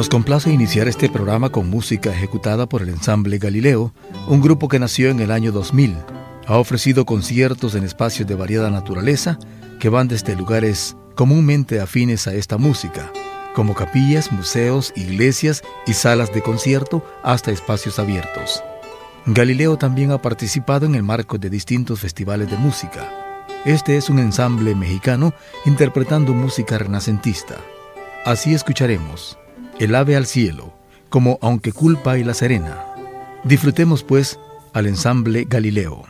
Nos 0.00 0.08
complace 0.08 0.50
iniciar 0.50 0.88
este 0.88 1.10
programa 1.10 1.50
con 1.50 1.68
música 1.68 2.10
ejecutada 2.10 2.66
por 2.66 2.80
el 2.80 2.88
ensamble 2.88 3.36
Galileo, 3.36 3.92
un 4.28 4.40
grupo 4.40 4.66
que 4.66 4.78
nació 4.78 5.10
en 5.10 5.20
el 5.20 5.30
año 5.30 5.52
2000. 5.52 5.94
Ha 6.46 6.56
ofrecido 6.56 7.04
conciertos 7.04 7.74
en 7.74 7.84
espacios 7.84 8.26
de 8.26 8.34
variada 8.34 8.70
naturaleza 8.70 9.38
que 9.78 9.90
van 9.90 10.08
desde 10.08 10.34
lugares 10.36 10.96
comúnmente 11.16 11.82
afines 11.82 12.26
a 12.26 12.32
esta 12.32 12.56
música, 12.56 13.12
como 13.54 13.74
capillas, 13.74 14.32
museos, 14.32 14.94
iglesias 14.96 15.62
y 15.86 15.92
salas 15.92 16.32
de 16.32 16.40
concierto, 16.40 17.04
hasta 17.22 17.50
espacios 17.50 17.98
abiertos. 17.98 18.64
Galileo 19.26 19.76
también 19.76 20.12
ha 20.12 20.22
participado 20.22 20.86
en 20.86 20.94
el 20.94 21.02
marco 21.02 21.36
de 21.36 21.50
distintos 21.50 22.00
festivales 22.00 22.50
de 22.50 22.56
música. 22.56 23.46
Este 23.66 23.98
es 23.98 24.08
un 24.08 24.18
ensamble 24.18 24.74
mexicano 24.74 25.34
interpretando 25.66 26.32
música 26.32 26.78
renacentista. 26.78 27.56
Así 28.24 28.54
escucharemos 28.54 29.36
el 29.80 29.94
ave 29.94 30.14
al 30.14 30.26
cielo, 30.26 30.74
como 31.08 31.38
Aunque 31.40 31.72
culpa 31.72 32.18
y 32.18 32.22
la 32.22 32.34
serena. 32.34 32.84
Disfrutemos 33.44 34.04
pues 34.04 34.38
al 34.74 34.86
ensamble 34.86 35.46
Galileo. 35.48 36.09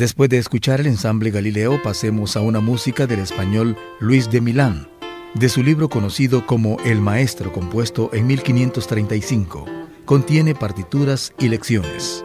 Después 0.00 0.30
de 0.30 0.38
escuchar 0.38 0.80
el 0.80 0.86
ensamble 0.86 1.30
Galileo, 1.30 1.78
pasemos 1.82 2.34
a 2.34 2.40
una 2.40 2.60
música 2.60 3.06
del 3.06 3.20
español 3.20 3.76
Luis 3.98 4.30
de 4.30 4.40
Milán, 4.40 4.88
de 5.34 5.50
su 5.50 5.62
libro 5.62 5.90
conocido 5.90 6.46
como 6.46 6.78
El 6.86 7.02
Maestro, 7.02 7.52
compuesto 7.52 8.08
en 8.14 8.26
1535. 8.26 9.66
Contiene 10.06 10.54
partituras 10.54 11.34
y 11.38 11.48
lecciones. 11.48 12.24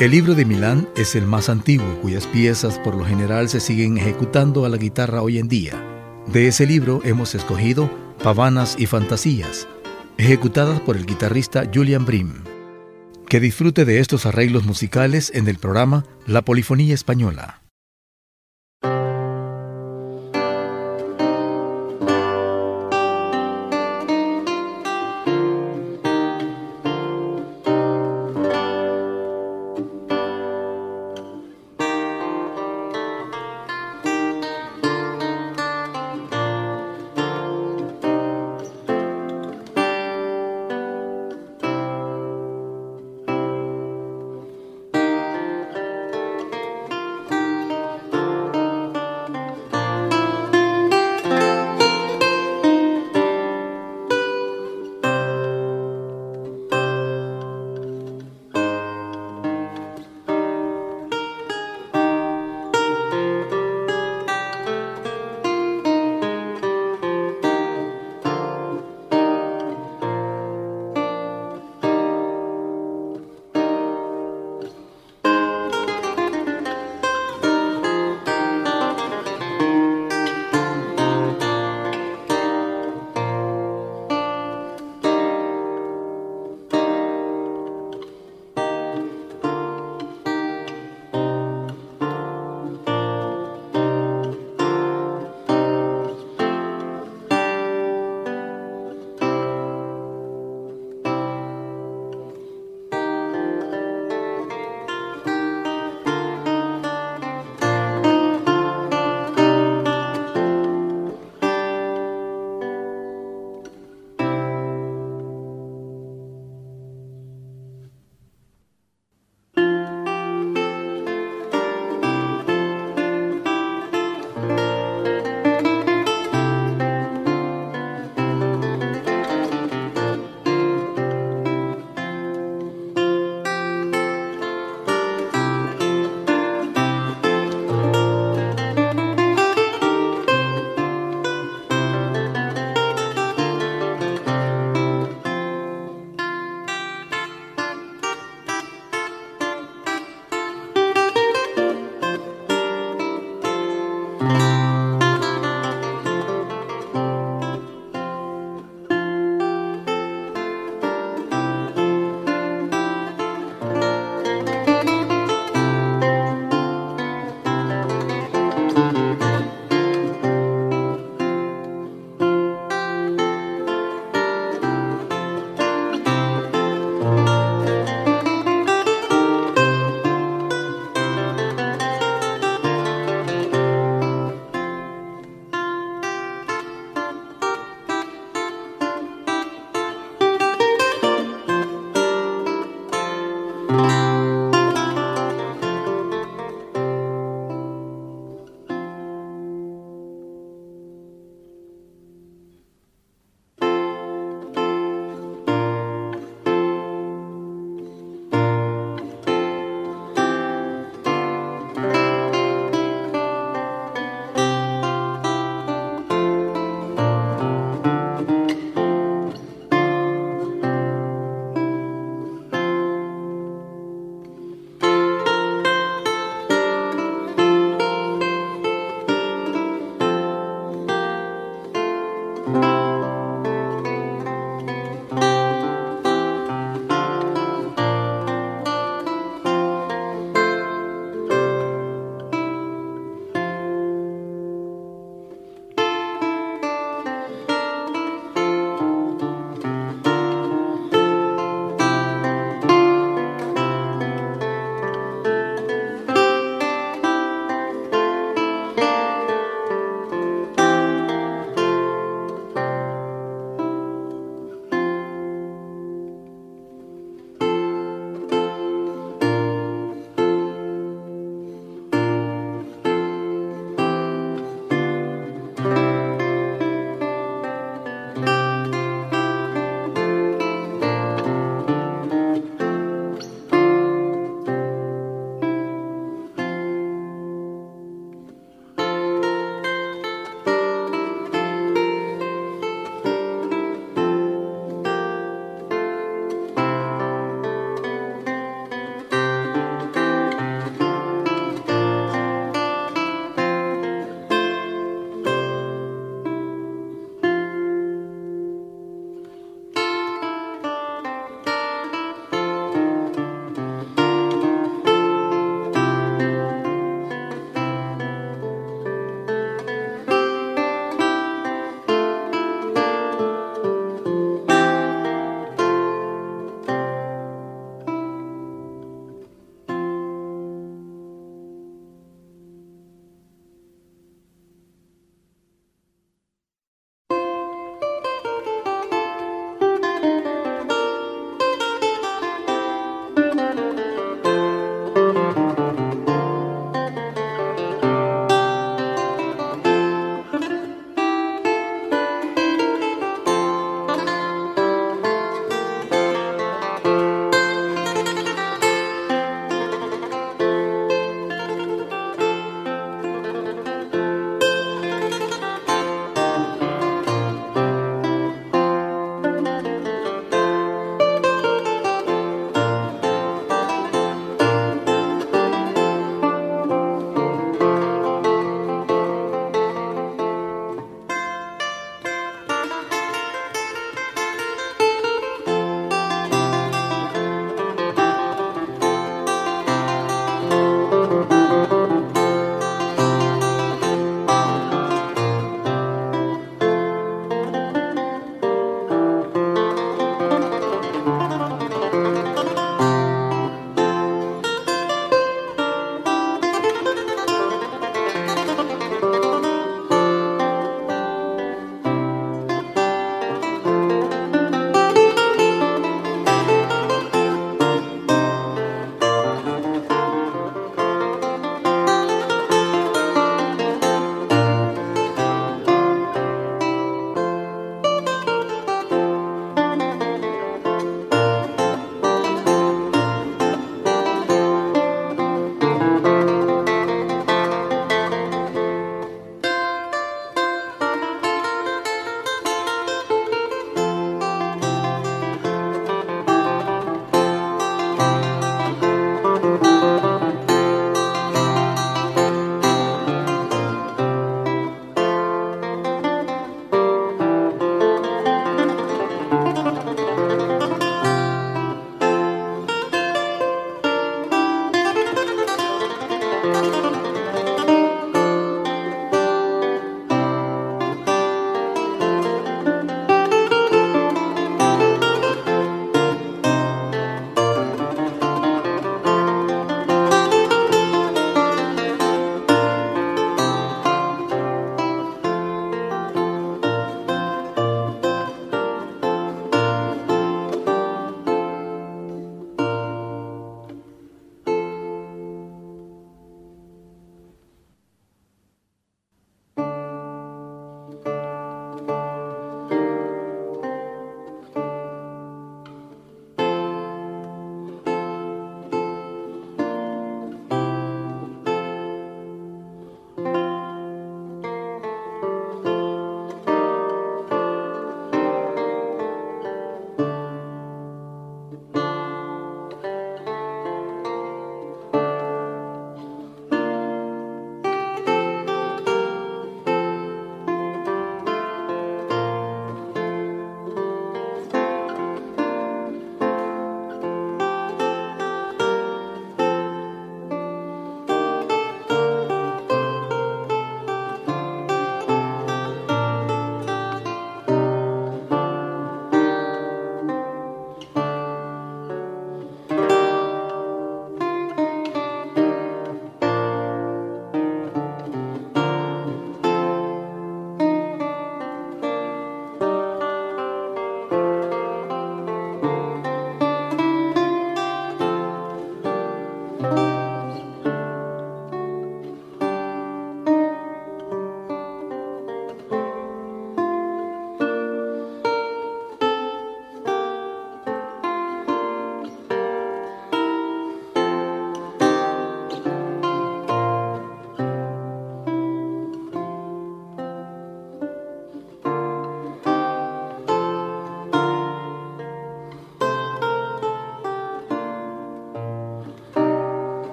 El 0.00 0.12
libro 0.12 0.34
de 0.34 0.46
Milán 0.46 0.88
es 0.96 1.14
el 1.14 1.26
más 1.26 1.50
antiguo, 1.50 2.00
cuyas 2.00 2.26
piezas 2.26 2.78
por 2.78 2.94
lo 2.94 3.04
general 3.04 3.50
se 3.50 3.60
siguen 3.60 3.98
ejecutando 3.98 4.64
a 4.64 4.70
la 4.70 4.78
guitarra 4.78 5.20
hoy 5.20 5.36
en 5.38 5.48
día. 5.48 5.74
De 6.32 6.48
ese 6.48 6.66
libro 6.66 7.02
hemos 7.04 7.34
escogido 7.34 7.90
Pavanas 8.22 8.74
y 8.78 8.86
Fantasías, 8.86 9.68
ejecutadas 10.16 10.80
por 10.80 10.96
el 10.96 11.04
guitarrista 11.04 11.68
Julian 11.74 12.06
Brim. 12.06 12.51
Que 13.32 13.40
disfrute 13.40 13.86
de 13.86 13.98
estos 13.98 14.26
arreglos 14.26 14.64
musicales 14.64 15.32
en 15.34 15.48
el 15.48 15.56
programa 15.56 16.04
La 16.26 16.42
Polifonía 16.42 16.92
Española. 16.92 17.61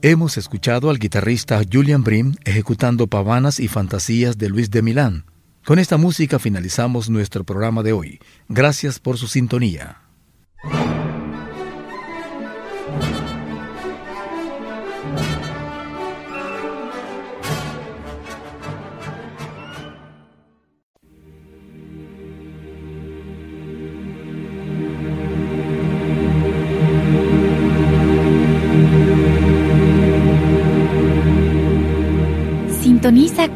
Hemos 0.00 0.38
escuchado 0.38 0.90
al 0.90 1.00
guitarrista 1.00 1.60
Julian 1.70 2.04
Brim 2.04 2.36
ejecutando 2.44 3.08
pavanas 3.08 3.58
y 3.58 3.66
fantasías 3.66 4.38
de 4.38 4.48
Luis 4.48 4.70
de 4.70 4.80
Milán. 4.80 5.24
Con 5.64 5.80
esta 5.80 5.96
música 5.96 6.38
finalizamos 6.38 7.10
nuestro 7.10 7.42
programa 7.42 7.82
de 7.82 7.92
hoy. 7.92 8.20
Gracias 8.48 9.00
por 9.00 9.18
su 9.18 9.26
sintonía. 9.26 10.07